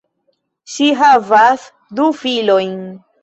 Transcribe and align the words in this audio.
Ŝi 0.75 0.87
havas 1.01 1.67
du 1.99 2.07
filojn. 2.25 2.75